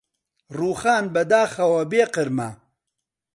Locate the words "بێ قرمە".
1.91-2.49